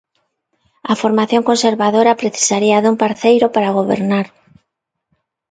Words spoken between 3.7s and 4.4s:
gobernar.